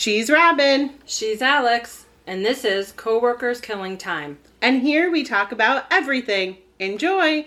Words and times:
She's 0.00 0.30
Robin. 0.30 0.94
She's 1.04 1.42
Alex, 1.42 2.06
and 2.26 2.42
this 2.42 2.64
is 2.64 2.92
Coworkers 2.92 3.60
Killing 3.60 3.98
Time. 3.98 4.38
And 4.62 4.80
here 4.80 5.10
we 5.10 5.24
talk 5.24 5.52
about 5.52 5.84
everything. 5.90 6.56
Enjoy! 6.78 7.44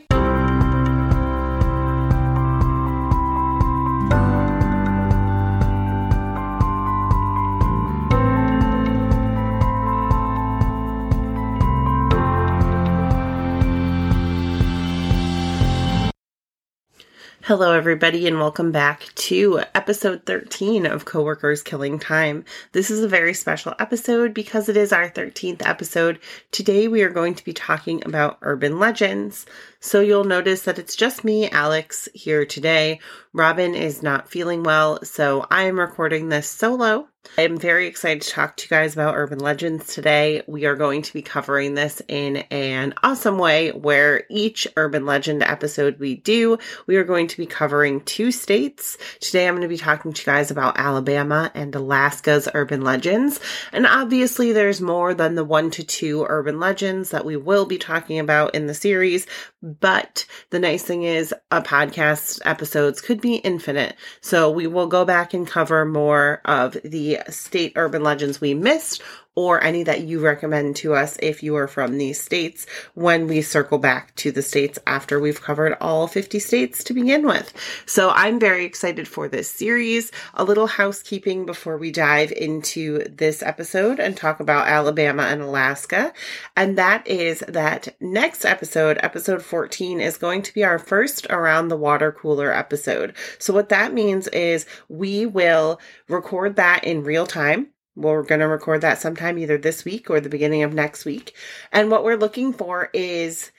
Hello, 17.47 17.73
everybody, 17.73 18.25
and 18.25 18.39
welcome 18.39 18.71
back 18.71 19.13
to 19.15 19.59
episode 19.75 20.25
13 20.25 20.85
of 20.85 21.03
Coworkers 21.03 21.61
Killing 21.61 21.99
Time. 21.99 22.45
This 22.71 22.89
is 22.89 23.03
a 23.03 23.07
very 23.09 23.33
special 23.33 23.73
episode 23.79 24.33
because 24.33 24.69
it 24.69 24.77
is 24.77 24.93
our 24.93 25.09
13th 25.09 25.61
episode. 25.67 26.19
Today, 26.51 26.87
we 26.87 27.01
are 27.01 27.09
going 27.09 27.35
to 27.35 27.43
be 27.43 27.51
talking 27.51 28.01
about 28.05 28.37
urban 28.43 28.79
legends. 28.79 29.45
So, 29.81 29.99
you'll 29.99 30.23
notice 30.23 30.61
that 30.61 30.79
it's 30.79 30.95
just 30.95 31.25
me, 31.25 31.49
Alex, 31.49 32.07
here 32.13 32.45
today. 32.45 33.01
Robin 33.33 33.75
is 33.75 34.01
not 34.01 34.29
feeling 34.29 34.63
well, 34.63 35.03
so 35.03 35.45
I 35.51 35.63
am 35.63 35.77
recording 35.77 36.29
this 36.29 36.47
solo. 36.47 37.09
I'm 37.35 37.57
very 37.57 37.87
excited 37.87 38.21
to 38.21 38.29
talk 38.29 38.57
to 38.57 38.63
you 38.65 38.69
guys 38.69 38.93
about 38.93 39.15
urban 39.15 39.39
legends 39.39 39.91
today. 39.91 40.43
We 40.45 40.65
are 40.65 40.75
going 40.75 41.01
to 41.01 41.13
be 41.13 41.23
covering 41.23 41.73
this 41.73 41.99
in 42.07 42.37
an 42.51 42.93
awesome 43.01 43.39
way 43.39 43.71
where 43.71 44.25
each 44.29 44.67
urban 44.77 45.07
legend 45.07 45.41
episode 45.41 45.97
we 45.97 46.17
do, 46.17 46.59
we 46.85 46.95
are 46.97 47.03
going 47.03 47.27
to 47.29 47.37
be 47.37 47.47
covering 47.47 48.01
two 48.01 48.31
states. 48.31 48.99
Today 49.19 49.47
I'm 49.47 49.55
going 49.55 49.63
to 49.63 49.67
be 49.67 49.77
talking 49.77 50.13
to 50.13 50.21
you 50.21 50.25
guys 50.25 50.51
about 50.51 50.77
Alabama 50.77 51.49
and 51.55 51.73
Alaska's 51.73 52.47
urban 52.53 52.81
legends. 52.81 53.39
And 53.71 53.87
obviously 53.87 54.51
there's 54.51 54.79
more 54.79 55.15
than 55.15 55.33
the 55.33 55.45
one 55.45 55.71
to 55.71 55.83
two 55.83 56.27
urban 56.29 56.59
legends 56.59 57.09
that 57.09 57.25
we 57.25 57.35
will 57.35 57.65
be 57.65 57.79
talking 57.79 58.19
about 58.19 58.53
in 58.53 58.67
the 58.67 58.75
series. 58.75 59.25
But 59.63 60.27
the 60.51 60.59
nice 60.59 60.83
thing 60.83 61.03
is 61.03 61.33
a 61.49 61.61
podcast 61.61 62.41
episodes 62.45 63.01
could 63.01 63.21
be 63.21 63.35
infinite. 63.35 63.95
So 64.21 64.51
we 64.51 64.67
will 64.67 64.87
go 64.87 65.03
back 65.03 65.33
and 65.33 65.47
cover 65.47 65.83
more 65.85 66.41
of 66.45 66.77
the 66.83 67.12
state 67.29 67.73
urban 67.75 68.03
legends 68.03 68.39
we 68.41 68.53
missed 68.53 69.01
or 69.35 69.63
any 69.63 69.83
that 69.83 70.01
you 70.01 70.19
recommend 70.19 70.75
to 70.75 70.93
us 70.93 71.17
if 71.21 71.41
you 71.41 71.55
are 71.55 71.67
from 71.67 71.97
these 71.97 72.21
states 72.21 72.65
when 72.93 73.27
we 73.27 73.41
circle 73.41 73.77
back 73.77 74.13
to 74.15 74.31
the 74.31 74.41
states 74.41 74.77
after 74.85 75.19
we've 75.19 75.41
covered 75.41 75.75
all 75.81 76.07
50 76.07 76.39
states 76.39 76.83
to 76.83 76.93
begin 76.93 77.25
with. 77.25 77.53
So 77.85 78.11
I'm 78.11 78.39
very 78.39 78.65
excited 78.65 79.07
for 79.07 79.27
this 79.27 79.49
series. 79.49 80.11
A 80.35 80.43
little 80.43 80.67
housekeeping 80.67 81.45
before 81.45 81.77
we 81.77 81.91
dive 81.91 82.31
into 82.31 83.03
this 83.05 83.41
episode 83.41 83.99
and 83.99 84.15
talk 84.15 84.39
about 84.39 84.67
Alabama 84.67 85.23
and 85.23 85.41
Alaska. 85.41 86.13
And 86.55 86.77
that 86.77 87.07
is 87.07 87.39
that 87.47 87.95
next 87.99 88.45
episode, 88.45 88.99
episode 89.01 89.41
14, 89.41 89.99
is 89.99 90.17
going 90.17 90.43
to 90.43 90.53
be 90.53 90.63
our 90.63 90.79
first 90.79 91.25
around 91.29 91.69
the 91.69 91.77
water 91.77 92.11
cooler 92.11 92.53
episode. 92.53 93.15
So 93.39 93.53
what 93.53 93.69
that 93.69 93.93
means 93.93 94.27
is 94.27 94.65
we 94.89 95.25
will 95.25 95.79
record 96.07 96.55
that 96.57 96.83
in 96.83 97.03
real 97.03 97.25
time 97.25 97.72
we're 97.95 98.23
going 98.23 98.41
to 98.41 98.47
record 98.47 98.81
that 98.81 98.99
sometime 98.99 99.37
either 99.37 99.57
this 99.57 99.85
week 99.85 100.09
or 100.09 100.19
the 100.19 100.29
beginning 100.29 100.63
of 100.63 100.73
next 100.73 101.05
week. 101.05 101.35
And 101.71 101.91
what 101.91 102.03
we're 102.03 102.17
looking 102.17 102.53
for 102.53 102.89
is 102.93 103.51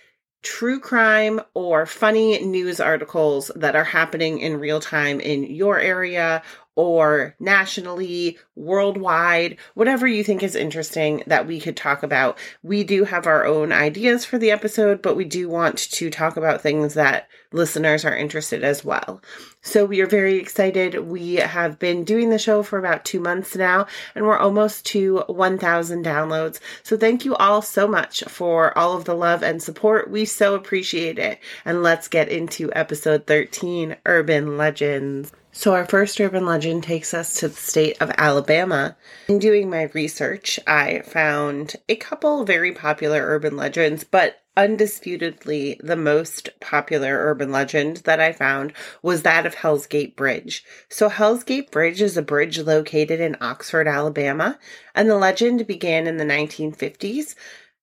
true 0.43 0.79
crime 0.79 1.41
or 1.55 1.87
funny 1.87 2.39
news 2.45 2.79
articles 2.79 3.51
that 3.57 3.75
are 3.75 3.85
happening 3.85 4.39
in 4.39 4.61
real 4.61 4.79
time 4.79 5.19
in 5.19 5.45
your 5.45 5.81
area 5.81 6.43
or 6.77 7.35
nationally, 7.39 8.39
worldwide, 8.57 9.57
whatever 9.75 10.07
you 10.07 10.25
think 10.25 10.43
is 10.43 10.57
interesting 10.57 11.23
that 11.27 11.47
we 11.47 11.61
could 11.61 11.77
talk 11.77 12.03
about. 12.03 12.37
We 12.62 12.85
do 12.85 13.05
have 13.05 13.27
our 13.27 13.47
own 13.47 13.73
ideas 13.73 14.25
for 14.25 14.39
the 14.39 14.51
episode, 14.51 15.01
but 15.01 15.17
we 15.17 15.25
do 15.25 15.49
want 15.49 15.79
to 15.79 16.11
talk 16.11 16.37
about 16.37 16.61
things 16.61 16.94
that 16.94 17.28
listeners 17.54 18.04
are 18.04 18.16
interested 18.16 18.62
as 18.65 18.84
well. 18.84 19.22
So 19.62 19.84
we 19.84 20.00
are 20.00 20.06
very 20.06 20.37
excited. 20.37 21.09
We 21.09 21.37
have 21.37 21.78
been 21.78 22.04
doing 22.04 22.31
the 22.31 22.38
show 22.38 22.62
for 22.62 22.78
about 22.78 23.04
two 23.04 23.20
months 23.20 23.56
now, 23.56 23.87
and 24.15 24.26
we're 24.26 24.38
almost 24.38 24.84
to 24.87 25.20
1,000 25.28 26.04
downloads. 26.04 26.60
So 26.82 26.97
thank 26.97 27.25
you 27.25 27.34
all 27.37 27.62
so 27.62 27.87
much 27.87 28.25
for 28.25 28.76
all 28.76 28.97
of 28.97 29.04
the 29.04 29.14
love 29.14 29.43
and 29.43 29.62
support. 29.62 30.10
We 30.10 30.25
so 30.25 30.54
appreciate 30.54 31.19
it. 31.19 31.38
And 31.64 31.82
let's 31.82 32.09
get 32.09 32.28
into 32.28 32.72
episode 32.75 33.26
13 33.26 33.97
Urban 34.04 34.56
Legends. 34.56 35.32
So, 35.56 35.72
our 35.72 35.87
first 35.87 36.20
urban 36.20 36.44
legend 36.44 36.82
takes 36.82 37.14
us 37.14 37.37
to 37.37 37.47
the 37.47 37.54
state 37.54 37.97
of 38.03 38.10
Alabama. 38.19 38.97
In 39.28 39.38
doing 39.38 39.70
my 39.70 39.84
research, 39.94 40.59
I 40.66 41.03
found 41.03 41.76
a 41.88 41.94
couple 41.94 42.44
very 42.44 42.72
popular 42.72 43.22
urban 43.25 43.56
legends, 43.56 44.03
but 44.03 44.44
undisputedly 44.56 45.81
the 45.82 45.97
most 45.97 46.48
popular 46.60 47.16
urban 47.19 47.50
legend 47.50 47.98
that 47.98 48.20
I 48.20 48.32
found 48.32 48.72
was 49.03 49.22
that 49.22 49.47
of 49.47 49.54
Hell's 49.54 49.87
Gate 49.87 50.16
Bridge. 50.16 50.65
So, 50.88 51.09
Hell's 51.09 51.44
Gate 51.44 51.70
Bridge 51.70 52.00
is 52.00 52.16
a 52.16 52.22
bridge 52.22 52.59
located 52.59 53.20
in 53.20 53.37
Oxford, 53.41 53.88
Alabama, 53.88 54.59
and 54.94 55.09
the 55.09 55.16
legend 55.16 55.66
began 55.66 56.06
in 56.06 56.16
the 56.16 56.25
1950s. 56.25 57.34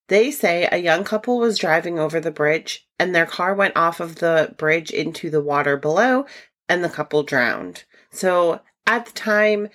They 0.07 0.31
say 0.31 0.67
a 0.69 0.77
young 0.77 1.03
couple 1.03 1.39
was 1.39 1.57
driving 1.57 1.97
over 1.97 2.19
the 2.19 2.31
bridge 2.31 2.85
and 2.99 3.15
their 3.15 3.25
car 3.25 3.55
went 3.55 3.77
off 3.77 3.99
of 3.99 4.15
the 4.15 4.53
bridge 4.57 4.91
into 4.91 5.29
the 5.29 5.41
water 5.41 5.77
below 5.77 6.25
and 6.67 6.83
the 6.83 6.89
couple 6.89 7.23
drowned. 7.23 7.85
So 8.09 8.59
at 8.85 9.05
the 9.05 9.13
time 9.13 9.69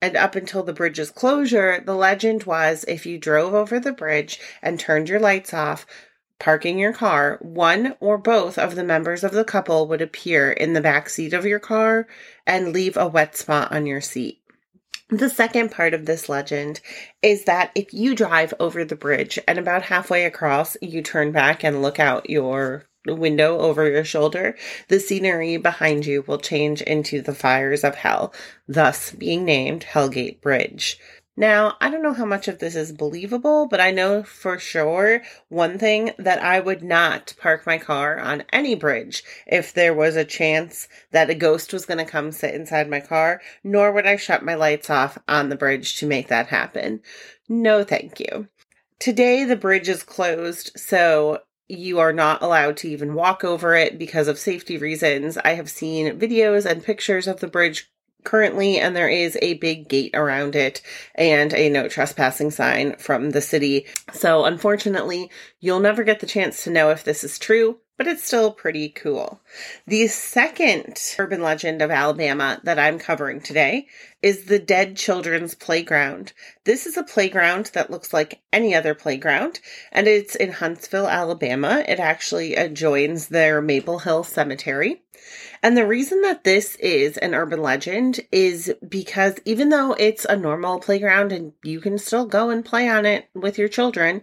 and 0.00 0.16
up 0.16 0.36
until 0.36 0.62
the 0.62 0.72
bridge's 0.72 1.10
closure, 1.10 1.82
the 1.84 1.94
legend 1.94 2.44
was 2.44 2.84
if 2.88 3.04
you 3.04 3.18
drove 3.18 3.54
over 3.54 3.78
the 3.78 3.92
bridge 3.92 4.40
and 4.62 4.80
turned 4.80 5.08
your 5.08 5.20
lights 5.20 5.54
off, 5.54 5.86
parking 6.38 6.78
your 6.78 6.92
car, 6.92 7.38
one 7.40 7.96
or 8.00 8.18
both 8.18 8.58
of 8.58 8.74
the 8.74 8.84
members 8.84 9.24
of 9.24 9.32
the 9.32 9.44
couple 9.44 9.86
would 9.88 10.02
appear 10.02 10.52
in 10.52 10.72
the 10.72 10.80
back 10.80 11.08
seat 11.08 11.32
of 11.32 11.46
your 11.46 11.58
car 11.58 12.06
and 12.46 12.72
leave 12.72 12.96
a 12.96 13.08
wet 13.08 13.36
spot 13.36 13.72
on 13.72 13.86
your 13.86 14.00
seat. 14.00 14.40
The 15.10 15.30
second 15.30 15.70
part 15.70 15.94
of 15.94 16.06
this 16.06 16.28
legend 16.28 16.80
is 17.22 17.44
that 17.44 17.70
if 17.74 17.92
you 17.92 18.14
drive 18.14 18.54
over 18.58 18.84
the 18.84 18.96
bridge 18.96 19.38
and 19.46 19.58
about 19.58 19.82
halfway 19.82 20.24
across, 20.24 20.76
you 20.80 21.02
turn 21.02 21.30
back 21.30 21.62
and 21.62 21.82
look 21.82 22.00
out 22.00 22.30
your 22.30 22.86
window 23.06 23.58
over 23.58 23.88
your 23.88 24.04
shoulder, 24.04 24.56
the 24.88 24.98
scenery 24.98 25.58
behind 25.58 26.06
you 26.06 26.24
will 26.26 26.38
change 26.38 26.80
into 26.82 27.20
the 27.20 27.34
fires 27.34 27.84
of 27.84 27.96
hell, 27.96 28.32
thus 28.66 29.12
being 29.12 29.44
named 29.44 29.84
Hellgate 29.84 30.40
Bridge. 30.40 30.98
Now, 31.36 31.76
I 31.80 31.90
don't 31.90 32.02
know 32.02 32.12
how 32.12 32.24
much 32.24 32.46
of 32.46 32.60
this 32.60 32.76
is 32.76 32.92
believable, 32.92 33.66
but 33.66 33.80
I 33.80 33.90
know 33.90 34.22
for 34.22 34.56
sure 34.56 35.22
one 35.48 35.78
thing 35.78 36.12
that 36.16 36.40
I 36.40 36.60
would 36.60 36.82
not 36.82 37.34
park 37.40 37.66
my 37.66 37.76
car 37.76 38.20
on 38.20 38.44
any 38.52 38.76
bridge 38.76 39.24
if 39.44 39.72
there 39.72 39.92
was 39.92 40.14
a 40.14 40.24
chance 40.24 40.86
that 41.10 41.30
a 41.30 41.34
ghost 41.34 41.72
was 41.72 41.86
going 41.86 41.98
to 41.98 42.04
come 42.04 42.30
sit 42.30 42.54
inside 42.54 42.88
my 42.88 43.00
car, 43.00 43.40
nor 43.64 43.90
would 43.90 44.06
I 44.06 44.14
shut 44.14 44.44
my 44.44 44.54
lights 44.54 44.88
off 44.90 45.18
on 45.26 45.48
the 45.48 45.56
bridge 45.56 45.98
to 45.98 46.06
make 46.06 46.28
that 46.28 46.46
happen. 46.46 47.00
No, 47.48 47.82
thank 47.82 48.20
you. 48.20 48.46
Today, 49.00 49.44
the 49.44 49.56
bridge 49.56 49.88
is 49.88 50.04
closed, 50.04 50.70
so 50.76 51.40
you 51.66 51.98
are 51.98 52.12
not 52.12 52.42
allowed 52.42 52.76
to 52.76 52.88
even 52.88 53.14
walk 53.14 53.42
over 53.42 53.74
it 53.74 53.98
because 53.98 54.28
of 54.28 54.38
safety 54.38 54.78
reasons. 54.78 55.36
I 55.38 55.54
have 55.54 55.70
seen 55.70 56.18
videos 56.18 56.64
and 56.64 56.84
pictures 56.84 57.26
of 57.26 57.40
the 57.40 57.48
bridge 57.48 57.90
currently, 58.24 58.78
and 58.78 58.96
there 58.96 59.08
is 59.08 59.38
a 59.40 59.54
big 59.54 59.88
gate 59.88 60.10
around 60.14 60.56
it 60.56 60.82
and 61.14 61.52
a 61.54 61.68
no 61.68 61.88
trespassing 61.88 62.50
sign 62.50 62.96
from 62.96 63.30
the 63.30 63.40
city. 63.40 63.86
So, 64.12 64.44
unfortunately, 64.44 65.30
you'll 65.60 65.80
never 65.80 66.02
get 66.02 66.20
the 66.20 66.26
chance 66.26 66.64
to 66.64 66.70
know 66.70 66.90
if 66.90 67.04
this 67.04 67.22
is 67.22 67.38
true 67.38 67.78
but 67.96 68.06
it's 68.06 68.24
still 68.24 68.50
pretty 68.50 68.88
cool. 68.88 69.40
The 69.86 70.06
second 70.08 71.00
urban 71.18 71.42
legend 71.42 71.80
of 71.80 71.90
Alabama 71.90 72.60
that 72.64 72.78
I'm 72.78 72.98
covering 72.98 73.40
today 73.40 73.86
is 74.22 74.44
the 74.44 74.58
Dead 74.58 74.96
Children's 74.96 75.54
Playground. 75.54 76.32
This 76.64 76.86
is 76.86 76.96
a 76.96 77.04
playground 77.04 77.70
that 77.74 77.90
looks 77.90 78.12
like 78.12 78.40
any 78.52 78.74
other 78.74 78.94
playground, 78.94 79.60
and 79.92 80.08
it's 80.08 80.34
in 80.34 80.52
Huntsville, 80.52 81.08
Alabama. 81.08 81.84
It 81.86 82.00
actually 82.00 82.56
adjoins 82.56 83.28
their 83.28 83.60
Maple 83.60 84.00
Hill 84.00 84.24
Cemetery. 84.24 85.02
And 85.62 85.76
the 85.76 85.86
reason 85.86 86.20
that 86.22 86.44
this 86.44 86.76
is 86.76 87.16
an 87.16 87.34
urban 87.34 87.62
legend 87.62 88.20
is 88.30 88.74
because 88.86 89.36
even 89.46 89.70
though 89.70 89.94
it's 89.98 90.26
a 90.26 90.36
normal 90.36 90.78
playground 90.78 91.32
and 91.32 91.52
you 91.62 91.80
can 91.80 91.96
still 91.96 92.26
go 92.26 92.50
and 92.50 92.62
play 92.64 92.88
on 92.88 93.06
it 93.06 93.28
with 93.34 93.56
your 93.56 93.68
children, 93.68 94.20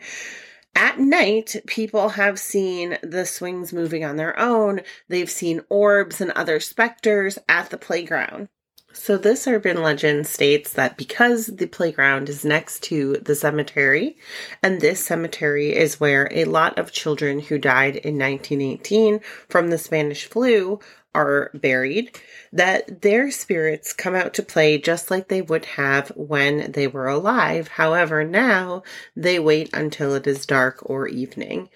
at 0.75 0.99
night, 0.99 1.55
people 1.67 2.09
have 2.09 2.39
seen 2.39 2.97
the 3.03 3.25
swings 3.25 3.73
moving 3.73 4.03
on 4.03 4.15
their 4.15 4.37
own. 4.39 4.81
They've 5.09 5.29
seen 5.29 5.61
orbs 5.69 6.21
and 6.21 6.31
other 6.31 6.59
specters 6.59 7.37
at 7.49 7.69
the 7.69 7.77
playground. 7.77 8.49
So, 8.93 9.17
this 9.17 9.47
urban 9.47 9.81
legend 9.81 10.27
states 10.27 10.73
that 10.73 10.97
because 10.97 11.47
the 11.47 11.65
playground 11.65 12.27
is 12.27 12.43
next 12.43 12.83
to 12.83 13.17
the 13.21 13.35
cemetery, 13.35 14.17
and 14.61 14.81
this 14.81 15.03
cemetery 15.03 15.73
is 15.73 15.99
where 15.99 16.27
a 16.31 16.43
lot 16.43 16.77
of 16.77 16.91
children 16.91 17.39
who 17.39 17.57
died 17.57 17.95
in 17.95 18.19
1918 18.19 19.21
from 19.47 19.69
the 19.69 19.77
Spanish 19.77 20.25
flu 20.25 20.79
are 21.13 21.51
buried, 21.53 22.17
that 22.53 23.01
their 23.01 23.31
spirits 23.31 23.93
come 23.93 24.15
out 24.15 24.33
to 24.35 24.43
play 24.43 24.77
just 24.77 25.11
like 25.11 25.27
they 25.27 25.41
would 25.41 25.65
have 25.65 26.09
when 26.15 26.71
they 26.71 26.87
were 26.87 27.07
alive. 27.07 27.67
However, 27.67 28.23
now 28.23 28.83
they 29.15 29.39
wait 29.39 29.69
until 29.73 30.15
it 30.15 30.27
is 30.27 30.45
dark 30.45 30.79
or 30.89 31.07
evening. 31.07 31.69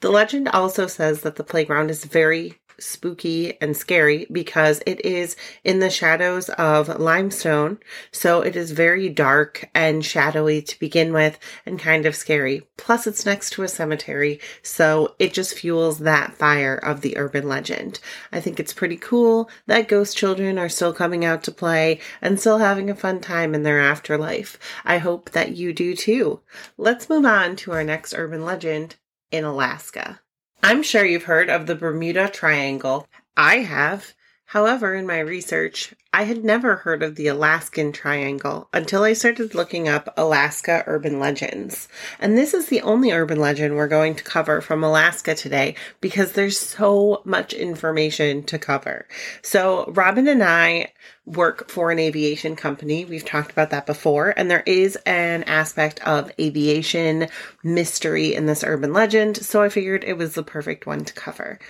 The 0.00 0.10
legend 0.10 0.48
also 0.48 0.86
says 0.86 1.20
that 1.22 1.36
the 1.36 1.44
playground 1.44 1.90
is 1.90 2.04
very 2.04 2.60
spooky 2.78 3.60
and 3.60 3.76
scary 3.76 4.26
because 4.32 4.82
it 4.86 5.04
is 5.04 5.36
in 5.64 5.80
the 5.80 5.90
shadows 5.90 6.48
of 6.50 6.88
limestone. 6.98 7.78
So 8.10 8.40
it 8.40 8.56
is 8.56 8.70
very 8.70 9.08
dark 9.08 9.68
and 9.74 10.04
shadowy 10.04 10.62
to 10.62 10.78
begin 10.78 11.12
with 11.12 11.38
and 11.66 11.78
kind 11.78 12.06
of 12.06 12.16
scary. 12.16 12.62
Plus, 12.76 13.06
it's 13.06 13.26
next 13.26 13.50
to 13.50 13.62
a 13.62 13.68
cemetery. 13.68 14.40
So 14.62 15.14
it 15.18 15.32
just 15.32 15.58
fuels 15.58 15.98
that 15.98 16.34
fire 16.34 16.76
of 16.76 17.02
the 17.02 17.18
urban 17.18 17.48
legend. 17.48 18.00
I 18.32 18.40
think 18.40 18.58
it's 18.58 18.72
pretty 18.72 18.96
cool 18.96 19.50
that 19.66 19.88
ghost 19.88 20.16
children 20.16 20.58
are 20.58 20.68
still 20.68 20.92
coming 20.92 21.24
out 21.24 21.42
to 21.44 21.52
play 21.52 22.00
and 22.22 22.40
still 22.40 22.58
having 22.58 22.90
a 22.90 22.94
fun 22.94 23.20
time 23.20 23.54
in 23.54 23.62
their 23.62 23.80
afterlife. 23.80 24.58
I 24.84 24.98
hope 24.98 25.30
that 25.32 25.56
you 25.56 25.72
do 25.72 25.94
too. 25.94 26.40
Let's 26.78 27.08
move 27.08 27.24
on 27.24 27.56
to 27.56 27.72
our 27.72 27.84
next 27.84 28.14
urban 28.14 28.44
legend 28.44 28.96
in 29.30 29.44
Alaska. 29.44 30.20
I'm 30.62 30.82
sure 30.82 31.04
you've 31.04 31.24
heard 31.24 31.48
of 31.48 31.66
the 31.66 31.74
Bermuda 31.74 32.28
Triangle. 32.28 33.06
I 33.36 33.56
have. 33.58 34.12
However, 34.50 34.96
in 34.96 35.06
my 35.06 35.20
research, 35.20 35.94
I 36.12 36.24
had 36.24 36.44
never 36.44 36.74
heard 36.74 37.04
of 37.04 37.14
the 37.14 37.28
Alaskan 37.28 37.92
Triangle 37.92 38.68
until 38.72 39.04
I 39.04 39.12
started 39.12 39.54
looking 39.54 39.88
up 39.88 40.12
Alaska 40.16 40.82
urban 40.88 41.20
legends. 41.20 41.86
And 42.18 42.36
this 42.36 42.52
is 42.52 42.66
the 42.66 42.80
only 42.80 43.12
urban 43.12 43.38
legend 43.38 43.76
we're 43.76 43.86
going 43.86 44.16
to 44.16 44.24
cover 44.24 44.60
from 44.60 44.82
Alaska 44.82 45.36
today 45.36 45.76
because 46.00 46.32
there's 46.32 46.58
so 46.58 47.22
much 47.24 47.52
information 47.52 48.42
to 48.46 48.58
cover. 48.58 49.06
So, 49.40 49.84
Robin 49.92 50.26
and 50.26 50.42
I 50.42 50.94
work 51.26 51.70
for 51.70 51.92
an 51.92 52.00
aviation 52.00 52.56
company. 52.56 53.04
We've 53.04 53.24
talked 53.24 53.52
about 53.52 53.70
that 53.70 53.86
before. 53.86 54.34
And 54.36 54.50
there 54.50 54.64
is 54.66 54.96
an 55.06 55.44
aspect 55.44 56.04
of 56.04 56.32
aviation 56.40 57.28
mystery 57.62 58.34
in 58.34 58.46
this 58.46 58.64
urban 58.64 58.92
legend. 58.92 59.36
So, 59.36 59.62
I 59.62 59.68
figured 59.68 60.02
it 60.02 60.18
was 60.18 60.34
the 60.34 60.42
perfect 60.42 60.88
one 60.88 61.04
to 61.04 61.12
cover. 61.12 61.60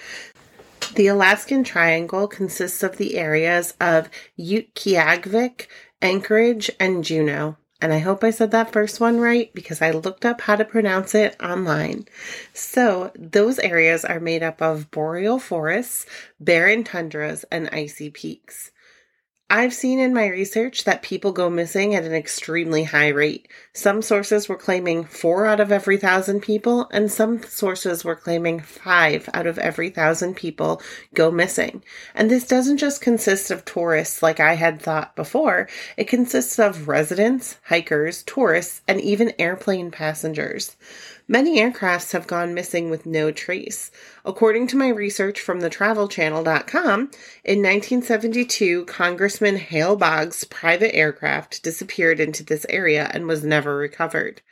The 0.96 1.06
Alaskan 1.06 1.62
Triangle 1.62 2.26
consists 2.26 2.82
of 2.82 2.96
the 2.96 3.16
areas 3.16 3.74
of 3.80 4.10
Utqiagvik, 4.38 5.66
Anchorage, 6.02 6.70
and 6.80 7.04
Juneau. 7.04 7.56
And 7.80 7.92
I 7.92 7.98
hope 8.00 8.24
I 8.24 8.30
said 8.30 8.50
that 8.50 8.72
first 8.72 9.00
one 9.00 9.20
right 9.20 9.52
because 9.54 9.80
I 9.80 9.92
looked 9.92 10.26
up 10.26 10.40
how 10.42 10.56
to 10.56 10.64
pronounce 10.64 11.14
it 11.14 11.36
online. 11.40 12.06
So, 12.52 13.12
those 13.14 13.58
areas 13.60 14.04
are 14.04 14.20
made 14.20 14.42
up 14.42 14.60
of 14.60 14.90
boreal 14.90 15.38
forests, 15.38 16.06
barren 16.40 16.84
tundras, 16.84 17.44
and 17.50 17.70
icy 17.72 18.10
peaks. 18.10 18.72
I've 19.52 19.74
seen 19.74 19.98
in 19.98 20.14
my 20.14 20.28
research 20.28 20.84
that 20.84 21.02
people 21.02 21.32
go 21.32 21.50
missing 21.50 21.96
at 21.96 22.04
an 22.04 22.14
extremely 22.14 22.84
high 22.84 23.08
rate. 23.08 23.48
Some 23.72 24.00
sources 24.00 24.48
were 24.48 24.56
claiming 24.56 25.02
four 25.02 25.44
out 25.44 25.58
of 25.58 25.72
every 25.72 25.96
thousand 25.96 26.42
people, 26.42 26.88
and 26.92 27.10
some 27.10 27.42
sources 27.42 28.04
were 28.04 28.14
claiming 28.14 28.60
five 28.60 29.28
out 29.34 29.48
of 29.48 29.58
every 29.58 29.90
thousand 29.90 30.36
people 30.36 30.80
go 31.14 31.32
missing. 31.32 31.82
And 32.14 32.30
this 32.30 32.46
doesn't 32.46 32.76
just 32.76 33.00
consist 33.00 33.50
of 33.50 33.64
tourists 33.64 34.22
like 34.22 34.38
I 34.38 34.54
had 34.54 34.80
thought 34.80 35.16
before, 35.16 35.68
it 35.96 36.06
consists 36.06 36.60
of 36.60 36.86
residents, 36.86 37.56
hikers, 37.64 38.22
tourists, 38.22 38.82
and 38.86 39.00
even 39.00 39.34
airplane 39.36 39.90
passengers. 39.90 40.76
Many 41.30 41.60
aircrafts 41.60 42.10
have 42.10 42.26
gone 42.26 42.54
missing 42.54 42.90
with 42.90 43.06
no 43.06 43.30
trace. 43.30 43.92
According 44.24 44.66
to 44.66 44.76
my 44.76 44.88
research 44.88 45.40
from 45.40 45.60
the 45.60 45.70
travelchannel.com, 45.70 47.00
in 47.44 47.62
1972, 47.62 48.84
Congressman 48.86 49.54
Hale 49.54 49.94
Boggs' 49.94 50.42
private 50.42 50.92
aircraft 50.92 51.62
disappeared 51.62 52.18
into 52.18 52.42
this 52.42 52.66
area 52.68 53.08
and 53.14 53.28
was 53.28 53.44
never 53.44 53.76
recovered. 53.76 54.42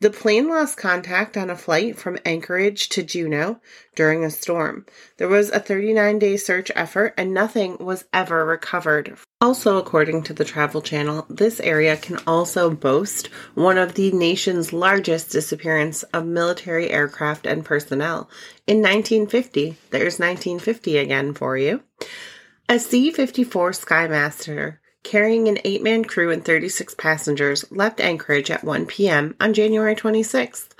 The 0.00 0.10
plane 0.10 0.46
lost 0.46 0.76
contact 0.76 1.38
on 1.38 1.48
a 1.48 1.56
flight 1.56 1.98
from 1.98 2.18
Anchorage 2.26 2.90
to 2.90 3.02
Juneau 3.02 3.58
during 3.96 4.24
a 4.24 4.30
storm. 4.30 4.86
There 5.16 5.26
was 5.26 5.50
a 5.50 5.58
39 5.58 6.20
day 6.20 6.36
search 6.36 6.70
effort 6.76 7.14
and 7.16 7.34
nothing 7.34 7.78
was 7.78 8.04
ever 8.12 8.44
recovered. 8.44 9.18
Also, 9.40 9.76
according 9.78 10.22
to 10.24 10.32
the 10.32 10.44
Travel 10.44 10.80
Channel, 10.80 11.26
this 11.28 11.58
area 11.58 11.96
can 11.96 12.18
also 12.26 12.70
boast 12.70 13.26
one 13.54 13.78
of 13.78 13.94
the 13.94 14.12
nation's 14.12 14.72
largest 14.72 15.30
disappearance 15.30 16.04
of 16.04 16.24
military 16.24 16.90
aircraft 16.90 17.46
and 17.46 17.64
personnel. 17.64 18.30
In 18.66 18.78
1950, 18.78 19.76
there's 19.90 20.20
1950 20.20 20.98
again 20.98 21.34
for 21.34 21.56
you. 21.56 21.82
A 22.68 22.78
C 22.78 23.10
54 23.10 23.72
Skymaster 23.72 24.78
carrying 25.06 25.46
an 25.46 25.58
eight 25.64 25.82
man 25.82 26.04
crew 26.04 26.32
and 26.32 26.44
36 26.44 26.94
passengers 26.96 27.64
left 27.70 28.00
Anchorage 28.00 28.50
at 28.50 28.64
1 28.64 28.86
p.m. 28.86 29.36
on 29.40 29.54
January 29.54 29.94
26th. 29.94 30.70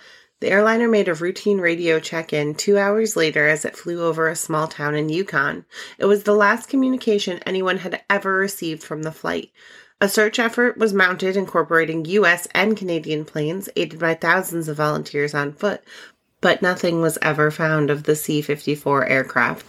The 0.41 0.51
airliner 0.51 0.87
made 0.87 1.09
a 1.09 1.15
routine 1.15 1.63
radio 1.63 1.99
check 1.99 2.31
in 2.31 2.55
two 2.55 2.77
hours 2.77 3.17
later 3.17 3.49
as 3.49 3.65
it 3.65 3.77
flew 3.77 4.05
over 4.05 4.29
a 4.29 4.37
small 4.37 4.69
town 4.69 4.95
in 4.95 5.09
Yukon. 5.09 5.65
It 5.99 6.05
was 6.05 6.25
the 6.25 6.35
last 6.35 6.69
communication 6.69 7.41
anyone 7.47 7.79
had 7.79 8.03
ever 8.11 8.35
received 8.35 8.83
from 8.83 9.03
the 9.03 9.13
flight. 9.13 9.51
A 9.99 10.11
search 10.11 10.39
effort 10.39 10.77
was 10.77 10.93
mounted 10.93 11.39
incorporating 11.39 12.05
U.S. 12.05 12.47
and 12.55 12.77
Canadian 12.77 13.25
planes, 13.25 13.71
aided 13.77 13.99
by 13.99 14.13
thousands 14.13 14.69
of 14.69 14.77
volunteers 14.77 15.33
on 15.33 15.55
foot, 15.55 15.83
but 16.43 16.61
nothing 16.61 17.01
was 17.01 17.17
ever 17.23 17.51
found 17.51 17.89
of 17.89 18.03
the 18.03 18.15
C 18.15 18.43
54 18.43 19.07
aircraft. 19.07 19.65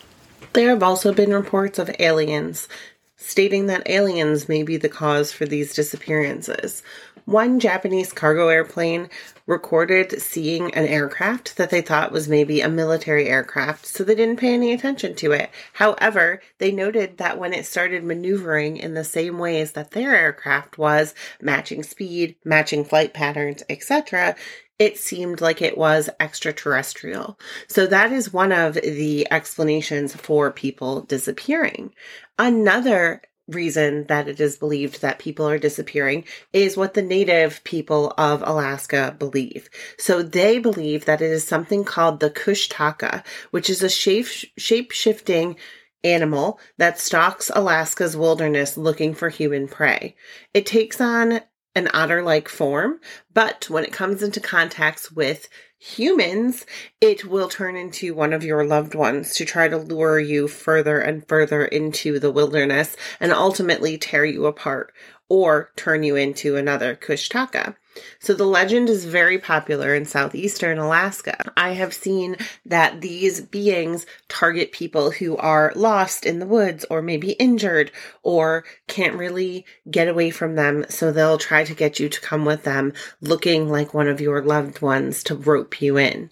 There 0.52 0.70
have 0.70 0.84
also 0.84 1.14
been 1.14 1.32
reports 1.32 1.80
of 1.80 1.96
aliens, 1.98 2.68
stating 3.16 3.68
that 3.68 3.90
aliens 3.90 4.50
may 4.50 4.64
be 4.64 4.76
the 4.76 4.90
cause 4.90 5.32
for 5.32 5.46
these 5.46 5.74
disappearances. 5.74 6.84
One 7.28 7.60
Japanese 7.60 8.14
cargo 8.14 8.48
airplane 8.48 9.10
recorded 9.46 10.22
seeing 10.22 10.74
an 10.74 10.86
aircraft 10.86 11.58
that 11.58 11.72
they 11.72 11.82
thought 11.82 12.14
was 12.14 12.30
maybe 12.30 12.62
a 12.62 12.70
military 12.70 13.28
aircraft, 13.28 13.86
so 13.86 14.06
they 14.06 14.16
didn't 14.16 14.40
pay 14.40 14.54
any 14.54 14.72
attention 14.72 15.14
to 15.16 15.34
it. 15.34 15.50
However, 15.74 16.42
they 16.60 16.72
noted 16.72 17.18
that 17.18 17.38
when 17.38 17.52
it 17.52 17.66
started 17.66 18.06
maneuvering 18.06 18.78
in 18.78 18.94
the 18.94 19.04
same 19.04 19.40
ways 19.40 19.74
that 19.74 19.92
their 19.92 20.16
aircraft 20.16 20.78
was, 20.78 21.14
matching 21.42 21.84
speed, 21.84 22.38
matching 22.46 22.86
flight 22.86 23.14
patterns, 23.14 23.62
etc., 23.70 24.38
it 24.80 24.98
seemed 24.98 25.42
like 25.42 25.62
it 25.62 25.78
was 25.78 26.10
extraterrestrial. 26.22 27.38
So 27.68 27.88
that 27.88 28.14
is 28.14 28.32
one 28.32 28.54
of 28.54 28.76
the 28.76 29.30
explanations 29.30 30.16
for 30.16 30.50
people 30.50 31.02
disappearing. 31.02 31.94
Another 32.40 33.22
reason 33.48 34.06
that 34.08 34.28
it 34.28 34.40
is 34.40 34.58
believed 34.58 35.02
that 35.02 35.20
people 35.20 35.48
are 35.48 35.58
disappearing 35.58 36.26
is 36.52 36.76
what 36.76 36.94
the 36.94 37.02
native 37.02 37.64
people 37.64 38.14
of 38.18 38.42
Alaska 38.42 39.16
believe. 39.18 39.70
So 39.98 40.22
they 40.22 40.60
believe 40.60 41.06
that 41.06 41.22
it 41.22 41.32
is 41.32 41.48
something 41.48 41.84
called 41.84 42.20
the 42.20 42.30
Kushtaka, 42.30 43.24
which 43.52 43.70
is 43.70 43.82
a 43.82 43.90
shape 43.90 44.92
shifting 44.92 45.56
animal 46.04 46.60
that 46.78 47.00
stalks 47.00 47.50
Alaska's 47.54 48.16
wilderness 48.18 48.78
looking 48.78 49.14
for 49.14 49.30
human 49.30 49.68
prey. 49.68 50.16
It 50.54 50.66
takes 50.66 51.02
on 51.02 51.42
an 51.76 51.90
otter 51.94 52.24
like 52.24 52.50
form, 52.50 53.00
but 53.34 53.70
when 53.70 53.84
it 53.84 53.94
comes 53.94 54.24
into 54.24 54.40
contact 54.40 55.12
with 55.14 55.48
humans, 55.80 56.66
it 57.00 57.26
will 57.26 57.48
turn 57.48 57.76
into 57.76 58.14
one 58.14 58.34
of 58.34 58.44
your 58.44 58.66
loved 58.66 58.96
ones 58.96 59.36
to 59.36 59.46
try 59.46 59.68
to 59.68 59.78
lure 59.78 60.20
you 60.20 60.48
further 60.48 61.00
and 61.00 61.28
further 61.28 61.66
into 61.66 62.20
the 62.20 62.32
wilderness 62.32 62.96
and 63.20 63.32
ultimately 63.32 63.98
tear 63.98 64.26
you 64.26 64.46
apart 64.46 64.94
or 65.30 65.72
turn 65.76 66.04
you 66.04 66.16
into 66.16 66.56
another 66.56 66.96
Kushtaka. 66.96 67.76
So 68.20 68.34
the 68.34 68.46
legend 68.46 68.90
is 68.90 69.06
very 69.06 69.38
popular 69.38 69.96
in 69.96 70.06
southeastern 70.06 70.78
Alaska. 70.78 71.52
I 71.58 71.72
have 71.74 71.94
seen 71.94 72.38
that 72.66 73.02
these 73.02 73.42
beings 73.42 74.06
target 74.28 74.72
people 74.72 75.12
who 75.12 75.36
are 75.38 75.74
lost 75.76 76.26
in 76.26 76.40
the 76.40 76.46
woods 76.46 76.86
or 76.90 77.02
maybe 77.02 77.32
injured 77.34 77.92
or 78.24 78.66
can't 78.88 79.16
really 79.16 79.66
get 79.90 80.08
away 80.08 80.30
from 80.30 80.56
them. 80.56 80.86
So 80.90 81.12
they'll 81.12 81.38
try 81.38 81.64
to 81.64 81.74
get 81.74 82.00
you 82.00 82.10
to 82.10 82.22
come 82.22 82.46
with 82.46 82.64
them 82.64 82.94
looking 83.22 83.70
like 83.70 83.94
one 83.94 84.08
of 84.08 84.22
your 84.22 84.42
loved 84.42 84.82
ones 84.82 85.24
to 85.24 85.36
rope 85.36 85.82
you 85.82 85.98
in. 85.98 86.30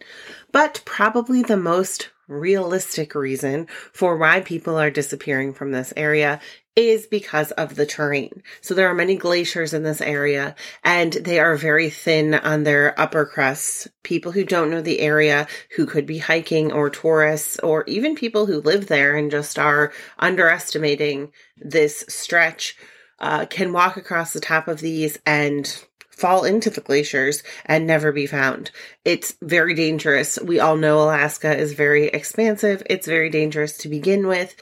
But 0.52 0.82
probably 0.86 1.42
the 1.42 1.58
most 1.58 2.10
realistic 2.28 3.16
reason 3.16 3.68
for 3.94 4.18
why 4.18 4.42
people 4.42 4.78
are 4.78 4.92
disappearing 4.92 5.54
from 5.54 5.72
this 5.72 5.94
area 5.96 6.40
is 6.76 7.08
because 7.08 7.52
of 7.52 7.76
the 7.76 7.86
terrain. 7.86 8.44
So 8.62 8.74
there 8.74 8.90
are 8.90 8.94
many 8.94 9.16
glaciers 9.16 9.74
in 9.74 9.84
this 9.84 10.02
area 10.02 10.56
and 10.84 11.14
they 11.14 11.40
are 11.40 11.56
very 11.56 11.90
thin 11.90 12.34
on 12.34 12.64
their 12.64 13.00
upper 13.00 13.26
crusts. 13.26 13.88
People 14.04 14.34
who 14.34 14.44
don't 14.44 14.70
know 14.70 14.82
the 14.82 15.00
area, 15.00 15.48
who 15.76 15.86
could 15.86 16.06
be 16.06 16.18
hiking 16.18 16.74
or 16.74 16.90
tourists 16.90 17.60
or 17.60 17.86
even 17.86 18.16
people 18.16 18.46
who 18.46 18.60
live 18.60 18.88
there 18.88 19.16
and 19.16 19.32
just 19.32 19.58
are 19.58 19.94
underestimating 20.20 21.32
this 21.58 22.04
stretch, 22.10 22.76
uh, 23.20 23.46
can 23.46 23.72
walk 23.72 23.96
across 23.96 24.34
the 24.34 24.42
top 24.42 24.68
of 24.68 24.82
these 24.82 25.18
and 25.26 25.86
fall 26.16 26.44
into 26.44 26.70
the 26.70 26.82
glaciers 26.82 27.44
and 27.66 27.86
never 27.86 28.12
be 28.12 28.26
found. 28.26 28.72
It's 29.04 29.36
very 29.42 29.74
dangerous. 29.74 30.40
We 30.40 30.60
all 30.60 30.78
know 30.78 31.04
Alaska 31.04 31.56
is 31.56 31.74
very 31.74 32.08
expansive. 32.08 32.84
It's 32.90 33.08
very 33.08 33.30
dangerous 33.30 33.78
to 33.80 33.90
begin 33.90 34.28
with. 34.28 34.62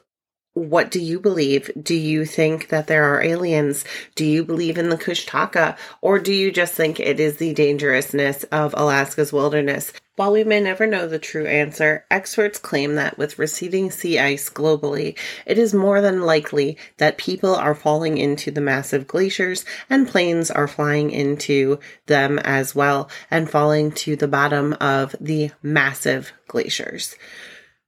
What 0.53 0.91
do 0.91 0.99
you 0.99 1.19
believe? 1.19 1.71
Do 1.81 1.95
you 1.95 2.25
think 2.25 2.67
that 2.67 2.85
there 2.87 3.03
are 3.05 3.23
aliens? 3.23 3.85
Do 4.13 4.23
you 4.23 4.45
believe 4.45 4.77
in 4.77 4.89
the 4.89 4.97
Kushtaka? 4.97 5.75
Or 6.01 6.19
do 6.19 6.31
you 6.31 6.51
just 6.51 6.73
think 6.75 6.99
it 6.99 7.19
is 7.19 7.37
the 7.37 7.53
dangerousness 7.53 8.43
of 8.45 8.73
Alaska's 8.77 9.33
wilderness? 9.33 9.91
While 10.15 10.31
we 10.31 10.43
may 10.43 10.59
never 10.59 10.85
know 10.85 11.07
the 11.07 11.17
true 11.17 11.47
answer, 11.47 12.05
experts 12.11 12.59
claim 12.59 12.93
that 12.95 13.17
with 13.17 13.39
receding 13.39 13.89
sea 13.89 14.19
ice 14.19 14.47
globally, 14.47 15.17
it 15.47 15.57
is 15.57 15.73
more 15.73 16.01
than 16.01 16.21
likely 16.21 16.77
that 16.97 17.17
people 17.17 17.55
are 17.55 17.73
falling 17.73 18.19
into 18.19 18.51
the 18.51 18.61
massive 18.61 19.07
glaciers 19.07 19.65
and 19.89 20.07
planes 20.07 20.51
are 20.51 20.67
flying 20.67 21.09
into 21.09 21.79
them 22.05 22.37
as 22.37 22.75
well 22.75 23.09
and 23.31 23.49
falling 23.49 23.91
to 23.91 24.15
the 24.15 24.27
bottom 24.27 24.73
of 24.73 25.15
the 25.19 25.49
massive 25.63 26.31
glaciers. 26.47 27.15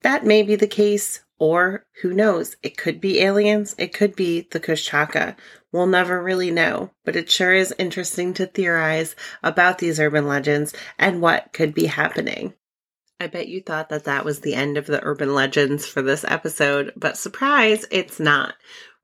That 0.01 0.25
may 0.25 0.41
be 0.41 0.55
the 0.55 0.67
case 0.67 1.19
or 1.37 1.85
who 2.01 2.13
knows? 2.13 2.55
It 2.63 2.77
could 2.77 3.01
be 3.01 3.21
aliens. 3.21 3.75
It 3.77 3.93
could 3.93 4.15
be 4.15 4.47
the 4.51 4.59
Kushtaka. 4.59 5.35
We'll 5.71 5.87
never 5.87 6.23
really 6.23 6.51
know, 6.51 6.91
but 7.03 7.15
it 7.15 7.29
sure 7.29 7.53
is 7.53 7.73
interesting 7.77 8.33
to 8.35 8.45
theorize 8.45 9.15
about 9.43 9.79
these 9.79 9.99
urban 9.99 10.27
legends 10.27 10.73
and 10.97 11.21
what 11.21 11.51
could 11.51 11.73
be 11.73 11.87
happening. 11.87 12.53
I 13.19 13.27
bet 13.27 13.47
you 13.47 13.61
thought 13.61 13.89
that 13.89 14.05
that 14.05 14.25
was 14.25 14.41
the 14.41 14.55
end 14.55 14.77
of 14.77 14.87
the 14.87 15.03
urban 15.03 15.33
legends 15.33 15.85
for 15.85 16.01
this 16.01 16.25
episode, 16.27 16.91
but 16.97 17.17
surprise, 17.17 17.85
it's 17.89 18.19
not. 18.19 18.55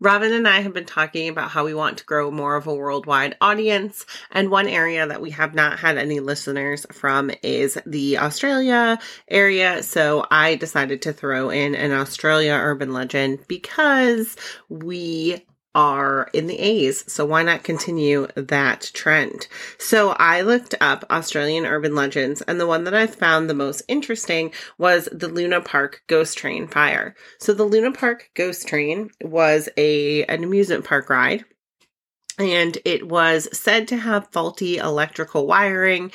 Robin 0.01 0.33
and 0.33 0.47
I 0.47 0.61
have 0.61 0.73
been 0.73 0.85
talking 0.85 1.29
about 1.29 1.51
how 1.51 1.63
we 1.63 1.75
want 1.75 1.99
to 1.99 2.05
grow 2.05 2.31
more 2.31 2.55
of 2.55 2.65
a 2.65 2.73
worldwide 2.73 3.37
audience. 3.39 4.05
And 4.31 4.49
one 4.49 4.67
area 4.67 5.05
that 5.05 5.21
we 5.21 5.29
have 5.29 5.53
not 5.53 5.77
had 5.77 5.97
any 5.97 6.19
listeners 6.19 6.87
from 6.91 7.29
is 7.43 7.77
the 7.85 8.17
Australia 8.17 8.97
area. 9.27 9.83
So 9.83 10.25
I 10.29 10.55
decided 10.55 11.03
to 11.03 11.13
throw 11.13 11.51
in 11.51 11.75
an 11.75 11.91
Australia 11.91 12.53
urban 12.53 12.93
legend 12.93 13.45
because 13.47 14.35
we 14.69 15.45
are 15.73 16.29
in 16.33 16.47
the 16.47 16.59
A's. 16.59 17.03
So 17.11 17.25
why 17.25 17.43
not 17.43 17.63
continue 17.63 18.27
that 18.35 18.91
trend? 18.93 19.47
So 19.77 20.11
I 20.11 20.41
looked 20.41 20.75
up 20.81 21.05
Australian 21.09 21.65
urban 21.65 21.95
legends 21.95 22.41
and 22.41 22.59
the 22.59 22.67
one 22.67 22.83
that 22.85 22.93
I 22.93 23.07
found 23.07 23.49
the 23.49 23.53
most 23.53 23.81
interesting 23.87 24.51
was 24.77 25.07
the 25.11 25.27
Luna 25.27 25.61
Park 25.61 26.03
ghost 26.07 26.37
train 26.37 26.67
fire. 26.67 27.15
So 27.39 27.53
the 27.53 27.63
Luna 27.63 27.91
Park 27.91 28.31
ghost 28.35 28.67
train 28.67 29.11
was 29.23 29.69
a 29.77 30.23
an 30.25 30.43
amusement 30.43 30.85
park 30.85 31.09
ride 31.09 31.45
and 32.37 32.77
it 32.85 33.07
was 33.07 33.47
said 33.57 33.87
to 33.89 33.97
have 33.97 34.31
faulty 34.31 34.77
electrical 34.77 35.45
wiring. 35.45 36.11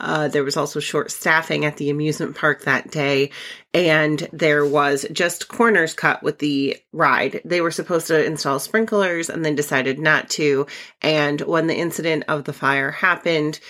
Uh, 0.00 0.28
there 0.28 0.44
was 0.44 0.56
also 0.56 0.80
short 0.80 1.10
staffing 1.10 1.64
at 1.64 1.76
the 1.76 1.90
amusement 1.90 2.36
park 2.36 2.62
that 2.62 2.90
day, 2.90 3.30
and 3.74 4.28
there 4.32 4.64
was 4.64 5.06
just 5.12 5.48
corners 5.48 5.94
cut 5.94 6.22
with 6.22 6.38
the 6.38 6.76
ride. 6.92 7.40
They 7.44 7.60
were 7.60 7.70
supposed 7.70 8.06
to 8.08 8.24
install 8.24 8.58
sprinklers 8.58 9.28
and 9.28 9.44
then 9.44 9.54
decided 9.54 9.98
not 9.98 10.30
to. 10.30 10.66
And 11.02 11.40
when 11.42 11.66
the 11.66 11.76
incident 11.76 12.24
of 12.28 12.44
the 12.44 12.52
fire 12.52 12.90
happened, 12.90 13.60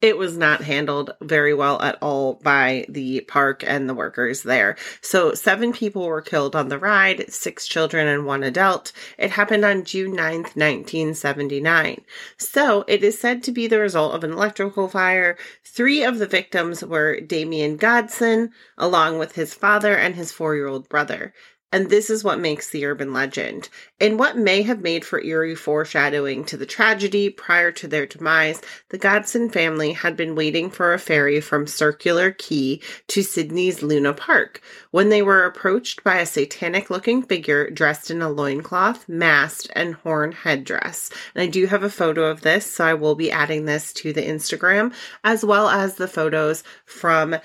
it 0.00 0.16
was 0.16 0.36
not 0.36 0.62
handled 0.62 1.10
very 1.20 1.52
well 1.52 1.80
at 1.82 1.98
all 2.00 2.34
by 2.42 2.86
the 2.88 3.20
park 3.22 3.62
and 3.66 3.88
the 3.88 3.94
workers 3.94 4.42
there. 4.42 4.76
So, 5.02 5.34
seven 5.34 5.72
people 5.72 6.06
were 6.06 6.22
killed 6.22 6.56
on 6.56 6.68
the 6.68 6.78
ride, 6.78 7.30
six 7.30 7.66
children 7.66 8.06
and 8.08 8.24
one 8.24 8.42
adult. 8.42 8.92
It 9.18 9.32
happened 9.32 9.64
on 9.64 9.84
June 9.84 10.12
9th, 10.12 10.56
1979. 10.56 12.02
So, 12.38 12.84
it 12.88 13.04
is 13.04 13.20
said 13.20 13.42
to 13.42 13.52
be 13.52 13.66
the 13.66 13.78
result 13.78 14.14
of 14.14 14.24
an 14.24 14.32
electrical 14.32 14.88
fire. 14.88 15.36
Three 15.64 16.02
of 16.02 16.18
the 16.18 16.26
victims 16.26 16.82
were 16.82 17.20
Damien 17.20 17.76
Godson, 17.76 18.50
along 18.78 19.18
with 19.18 19.34
his 19.34 19.52
father 19.52 19.94
and 19.94 20.14
his 20.14 20.32
four 20.32 20.54
year 20.54 20.66
old 20.66 20.88
brother. 20.88 21.34
And 21.72 21.88
this 21.88 22.10
is 22.10 22.24
what 22.24 22.40
makes 22.40 22.68
the 22.68 22.84
urban 22.84 23.12
legend. 23.12 23.68
In 24.00 24.16
what 24.16 24.36
may 24.36 24.62
have 24.62 24.80
made 24.80 25.04
for 25.04 25.22
eerie 25.22 25.54
foreshadowing 25.54 26.44
to 26.46 26.56
the 26.56 26.66
tragedy 26.66 27.30
prior 27.30 27.70
to 27.72 27.86
their 27.86 28.06
demise, 28.06 28.60
the 28.88 28.98
Godson 28.98 29.50
family 29.50 29.92
had 29.92 30.16
been 30.16 30.34
waiting 30.34 30.68
for 30.68 30.92
a 30.92 30.98
ferry 30.98 31.40
from 31.40 31.68
Circular 31.68 32.32
Quay 32.32 32.80
to 33.06 33.22
Sydney's 33.22 33.84
Luna 33.84 34.12
Park 34.12 34.60
when 34.90 35.10
they 35.10 35.22
were 35.22 35.44
approached 35.44 36.02
by 36.02 36.16
a 36.16 36.26
satanic 36.26 36.90
looking 36.90 37.22
figure 37.22 37.70
dressed 37.70 38.10
in 38.10 38.20
a 38.20 38.28
loincloth, 38.28 39.08
mask, 39.08 39.66
and 39.76 39.94
horn 39.94 40.32
headdress. 40.32 41.10
And 41.36 41.42
I 41.42 41.46
do 41.46 41.66
have 41.66 41.84
a 41.84 41.90
photo 41.90 42.24
of 42.24 42.40
this, 42.40 42.66
so 42.66 42.84
I 42.84 42.94
will 42.94 43.14
be 43.14 43.30
adding 43.30 43.66
this 43.66 43.92
to 43.94 44.12
the 44.12 44.22
Instagram, 44.22 44.92
as 45.22 45.44
well 45.44 45.68
as 45.68 45.94
the 45.94 46.08
photos 46.08 46.64
from 46.84 47.36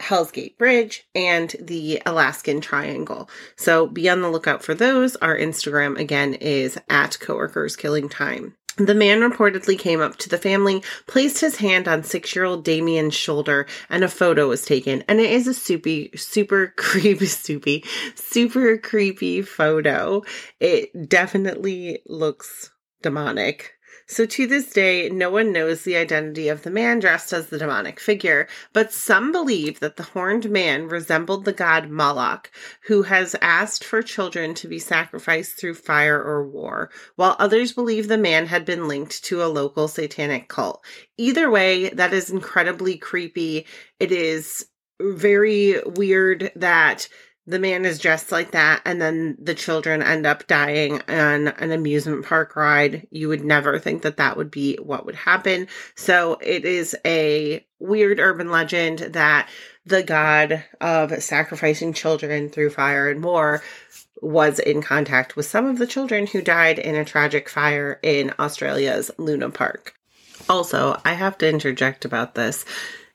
Hell's 0.00 0.30
Gate 0.30 0.58
Bridge 0.58 1.04
and 1.14 1.54
the 1.60 2.02
Alaskan 2.06 2.60
Triangle. 2.60 3.28
So 3.56 3.86
be 3.86 4.08
on 4.08 4.22
the 4.22 4.30
lookout 4.30 4.62
for 4.62 4.74
those. 4.74 5.16
Our 5.16 5.36
Instagram 5.36 5.98
again 5.98 6.34
is 6.34 6.78
at 6.88 7.18
coworkers 7.20 7.76
killing 7.76 8.08
time. 8.08 8.56
The 8.76 8.94
man 8.94 9.20
reportedly 9.20 9.78
came 9.78 10.00
up 10.00 10.16
to 10.16 10.28
the 10.28 10.38
family, 10.38 10.82
placed 11.06 11.40
his 11.40 11.56
hand 11.56 11.86
on 11.86 12.02
six 12.02 12.34
year 12.34 12.44
old 12.44 12.64
Damien's 12.64 13.14
shoulder, 13.14 13.66
and 13.90 14.02
a 14.02 14.08
photo 14.08 14.48
was 14.48 14.64
taken. 14.64 15.04
And 15.06 15.20
it 15.20 15.30
is 15.30 15.46
a 15.46 15.54
soupy, 15.54 16.10
super 16.16 16.68
creepy, 16.76 17.26
soupy, 17.26 17.84
super 18.14 18.78
creepy 18.78 19.42
photo. 19.42 20.22
It 20.60 21.10
definitely 21.10 22.00
looks 22.06 22.70
demonic. 23.02 23.74
So 24.10 24.26
to 24.26 24.48
this 24.48 24.72
day, 24.72 25.08
no 25.08 25.30
one 25.30 25.52
knows 25.52 25.82
the 25.82 25.94
identity 25.96 26.48
of 26.48 26.64
the 26.64 26.70
man 26.70 26.98
dressed 26.98 27.32
as 27.32 27.46
the 27.46 27.58
demonic 27.58 28.00
figure, 28.00 28.48
but 28.72 28.92
some 28.92 29.30
believe 29.30 29.78
that 29.78 29.94
the 29.94 30.02
horned 30.02 30.50
man 30.50 30.88
resembled 30.88 31.44
the 31.44 31.52
god 31.52 31.90
Moloch, 31.90 32.50
who 32.88 33.02
has 33.02 33.36
asked 33.40 33.84
for 33.84 34.02
children 34.02 34.52
to 34.54 34.66
be 34.66 34.80
sacrificed 34.80 35.54
through 35.54 35.74
fire 35.74 36.20
or 36.20 36.44
war, 36.44 36.90
while 37.14 37.36
others 37.38 37.72
believe 37.72 38.08
the 38.08 38.18
man 38.18 38.46
had 38.46 38.64
been 38.64 38.88
linked 38.88 39.22
to 39.26 39.44
a 39.44 39.46
local 39.46 39.86
satanic 39.86 40.48
cult. 40.48 40.84
Either 41.16 41.48
way, 41.48 41.90
that 41.90 42.12
is 42.12 42.30
incredibly 42.30 42.98
creepy. 42.98 43.64
It 44.00 44.10
is 44.10 44.66
very 45.00 45.80
weird 45.86 46.50
that 46.56 47.08
the 47.50 47.58
man 47.58 47.84
is 47.84 47.98
dressed 47.98 48.30
like 48.30 48.52
that 48.52 48.80
and 48.84 49.02
then 49.02 49.36
the 49.40 49.54
children 49.54 50.02
end 50.02 50.24
up 50.24 50.46
dying 50.46 51.02
on 51.08 51.48
an 51.48 51.72
amusement 51.72 52.24
park 52.24 52.54
ride 52.54 53.06
you 53.10 53.28
would 53.28 53.44
never 53.44 53.78
think 53.78 54.02
that 54.02 54.18
that 54.18 54.36
would 54.36 54.50
be 54.50 54.76
what 54.76 55.04
would 55.04 55.16
happen 55.16 55.66
so 55.96 56.38
it 56.40 56.64
is 56.64 56.96
a 57.04 57.64
weird 57.80 58.20
urban 58.20 58.50
legend 58.50 58.98
that 59.00 59.48
the 59.84 60.02
god 60.02 60.62
of 60.80 61.10
sacrificing 61.22 61.92
children 61.92 62.48
through 62.48 62.70
fire 62.70 63.10
and 63.10 63.24
war 63.24 63.60
was 64.22 64.58
in 64.58 64.82
contact 64.82 65.34
with 65.34 65.46
some 65.46 65.66
of 65.66 65.78
the 65.78 65.86
children 65.86 66.26
who 66.26 66.42
died 66.42 66.78
in 66.78 66.94
a 66.94 67.04
tragic 67.04 67.48
fire 67.48 67.98
in 68.02 68.32
Australia's 68.38 69.10
Luna 69.16 69.48
Park. 69.48 69.94
Also, 70.48 71.00
I 71.04 71.14
have 71.14 71.38
to 71.38 71.48
interject 71.48 72.04
about 72.04 72.34
this. 72.34 72.64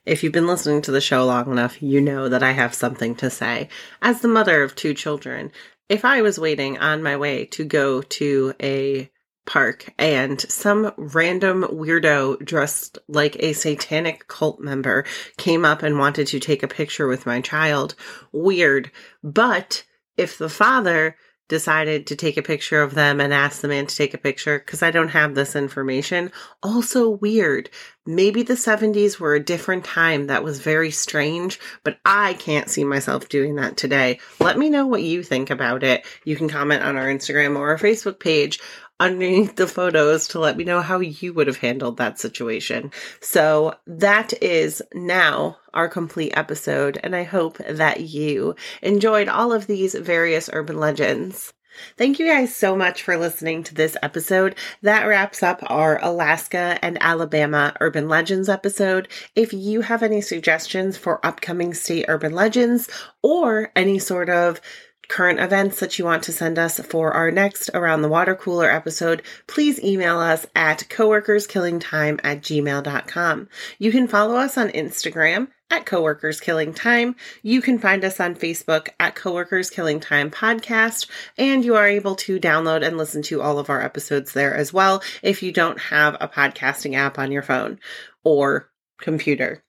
If 0.06 0.22
you've 0.22 0.32
been 0.32 0.46
listening 0.46 0.82
to 0.82 0.92
the 0.92 1.00
show 1.00 1.26
long 1.26 1.50
enough, 1.50 1.82
you 1.82 2.00
know 2.00 2.28
that 2.28 2.44
I 2.44 2.52
have 2.52 2.74
something 2.74 3.16
to 3.16 3.28
say. 3.28 3.68
As 4.00 4.20
the 4.20 4.28
mother 4.28 4.62
of 4.62 4.76
two 4.76 4.94
children, 4.94 5.50
if 5.88 6.04
I 6.04 6.22
was 6.22 6.38
waiting 6.38 6.78
on 6.78 7.02
my 7.02 7.16
way 7.16 7.44
to 7.46 7.64
go 7.64 8.02
to 8.02 8.54
a 8.62 9.10
park 9.46 9.92
and 9.98 10.40
some 10.40 10.92
random 10.96 11.64
weirdo 11.64 12.44
dressed 12.44 12.98
like 13.08 13.36
a 13.40 13.52
satanic 13.52 14.28
cult 14.28 14.60
member 14.60 15.04
came 15.38 15.64
up 15.64 15.82
and 15.82 15.98
wanted 15.98 16.28
to 16.28 16.40
take 16.40 16.62
a 16.62 16.68
picture 16.68 17.08
with 17.08 17.26
my 17.26 17.40
child, 17.40 17.96
weird. 18.32 18.92
But 19.24 19.84
if 20.16 20.38
the 20.38 20.48
father 20.48 21.16
decided 21.48 22.06
to 22.08 22.16
take 22.16 22.36
a 22.36 22.42
picture 22.42 22.82
of 22.82 22.94
them 22.94 23.20
and 23.20 23.32
ask 23.32 23.60
the 23.60 23.68
man 23.68 23.86
to 23.86 23.96
take 23.96 24.14
a 24.14 24.18
picture 24.18 24.58
because 24.58 24.82
I 24.82 24.90
don't 24.90 25.08
have 25.08 25.34
this 25.34 25.54
information. 25.54 26.32
Also 26.62 27.08
weird. 27.08 27.70
Maybe 28.04 28.42
the 28.42 28.54
70s 28.54 29.18
were 29.18 29.34
a 29.34 29.44
different 29.44 29.84
time 29.84 30.28
that 30.28 30.44
was 30.44 30.60
very 30.60 30.92
strange, 30.92 31.58
but 31.82 31.98
I 32.04 32.34
can't 32.34 32.70
see 32.70 32.84
myself 32.84 33.28
doing 33.28 33.56
that 33.56 33.76
today. 33.76 34.20
Let 34.38 34.58
me 34.58 34.70
know 34.70 34.86
what 34.86 35.02
you 35.02 35.22
think 35.24 35.50
about 35.50 35.82
it. 35.82 36.06
You 36.24 36.36
can 36.36 36.48
comment 36.48 36.84
on 36.84 36.96
our 36.96 37.06
Instagram 37.06 37.58
or 37.58 37.70
our 37.70 37.78
Facebook 37.78 38.20
page 38.20 38.60
underneath 38.98 39.56
the 39.56 39.66
photos 39.66 40.28
to 40.28 40.38
let 40.38 40.56
me 40.56 40.64
know 40.64 40.80
how 40.80 41.00
you 41.00 41.32
would 41.34 41.46
have 41.46 41.58
handled 41.58 41.96
that 41.98 42.18
situation. 42.18 42.90
So 43.20 43.74
that 43.86 44.42
is 44.42 44.82
now 44.94 45.58
our 45.74 45.88
complete 45.88 46.32
episode, 46.36 46.98
and 47.02 47.14
I 47.14 47.24
hope 47.24 47.58
that 47.58 48.00
you 48.00 48.54
enjoyed 48.82 49.28
all 49.28 49.52
of 49.52 49.66
these 49.66 49.94
various 49.94 50.48
urban 50.52 50.78
legends. 50.78 51.52
Thank 51.96 52.18
you 52.18 52.26
guys 52.26 52.54
so 52.54 52.76
much 52.76 53.02
for 53.02 53.16
listening 53.16 53.62
to 53.64 53.74
this 53.74 53.96
episode. 54.02 54.54
That 54.82 55.04
wraps 55.04 55.42
up 55.42 55.62
our 55.66 56.02
Alaska 56.02 56.78
and 56.82 56.96
Alabama 57.00 57.74
Urban 57.80 58.08
Legends 58.08 58.48
episode. 58.48 59.08
If 59.34 59.52
you 59.52 59.82
have 59.82 60.02
any 60.02 60.20
suggestions 60.20 60.96
for 60.96 61.24
upcoming 61.24 61.74
state 61.74 62.06
urban 62.08 62.32
legends 62.32 62.88
or 63.22 63.72
any 63.76 63.98
sort 63.98 64.30
of 64.30 64.60
current 65.08 65.40
events 65.40 65.80
that 65.80 65.98
you 65.98 66.04
want 66.04 66.22
to 66.24 66.32
send 66.32 66.58
us 66.58 66.78
for 66.80 67.12
our 67.12 67.30
next 67.30 67.70
Around 67.74 68.02
the 68.02 68.08
Water 68.08 68.34
Cooler 68.34 68.70
episode, 68.70 69.22
please 69.46 69.82
email 69.82 70.18
us 70.18 70.46
at 70.54 70.86
coworkerskillingtime 70.88 72.20
at 72.22 72.42
gmail.com. 72.42 73.48
You 73.78 73.92
can 73.92 74.08
follow 74.08 74.36
us 74.36 74.58
on 74.58 74.68
Instagram 74.70 75.48
at 75.70 75.86
Coworkers 75.86 76.40
Killing 76.40 76.72
Time. 76.72 77.16
You 77.42 77.60
can 77.60 77.78
find 77.78 78.04
us 78.04 78.20
on 78.20 78.34
Facebook 78.34 78.88
at 79.00 79.14
Coworkers 79.14 79.70
Killing 79.70 80.00
Time 80.00 80.30
Podcast, 80.30 81.08
and 81.36 81.64
you 81.64 81.74
are 81.74 81.88
able 81.88 82.14
to 82.16 82.38
download 82.38 82.86
and 82.86 82.96
listen 82.96 83.22
to 83.22 83.42
all 83.42 83.58
of 83.58 83.70
our 83.70 83.82
episodes 83.82 84.32
there 84.32 84.54
as 84.54 84.72
well 84.72 85.02
if 85.22 85.42
you 85.42 85.52
don't 85.52 85.80
have 85.80 86.16
a 86.20 86.28
podcasting 86.28 86.94
app 86.94 87.18
on 87.18 87.32
your 87.32 87.42
phone 87.42 87.78
or 88.24 88.70
computer. 89.00 89.62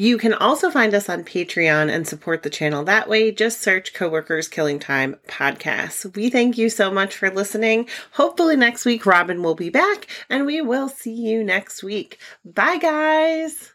You 0.00 0.16
can 0.16 0.32
also 0.32 0.70
find 0.70 0.94
us 0.94 1.08
on 1.08 1.24
Patreon 1.24 1.90
and 1.92 2.06
support 2.06 2.44
the 2.44 2.50
channel 2.50 2.84
that 2.84 3.08
way. 3.08 3.32
Just 3.32 3.60
search 3.60 3.94
Coworkers 3.94 4.46
Killing 4.46 4.78
Time 4.78 5.16
Podcast. 5.26 6.14
We 6.14 6.30
thank 6.30 6.56
you 6.56 6.70
so 6.70 6.88
much 6.88 7.16
for 7.16 7.30
listening. 7.30 7.88
Hopefully, 8.12 8.54
next 8.54 8.84
week, 8.84 9.06
Robin 9.06 9.42
will 9.42 9.56
be 9.56 9.70
back 9.70 10.06
and 10.30 10.46
we 10.46 10.60
will 10.60 10.88
see 10.88 11.10
you 11.10 11.42
next 11.42 11.82
week. 11.82 12.20
Bye, 12.44 12.76
guys. 12.76 13.72